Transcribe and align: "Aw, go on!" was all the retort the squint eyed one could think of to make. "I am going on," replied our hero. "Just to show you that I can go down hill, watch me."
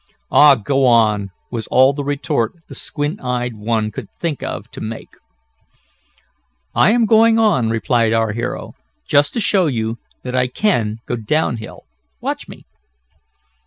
"Aw, 0.31 0.55
go 0.55 0.87
on!" 0.87 1.29
was 1.51 1.67
all 1.67 1.93
the 1.93 2.03
retort 2.03 2.53
the 2.67 2.73
squint 2.73 3.21
eyed 3.23 3.53
one 3.53 3.91
could 3.91 4.07
think 4.19 4.41
of 4.41 4.67
to 4.71 4.81
make. 4.81 5.09
"I 6.73 6.89
am 6.89 7.05
going 7.05 7.37
on," 7.37 7.69
replied 7.69 8.11
our 8.11 8.31
hero. 8.33 8.73
"Just 9.07 9.33
to 9.33 9.39
show 9.39 9.67
you 9.67 9.99
that 10.23 10.35
I 10.35 10.47
can 10.47 10.97
go 11.05 11.15
down 11.15 11.57
hill, 11.57 11.83
watch 12.19 12.47
me." 12.47 12.65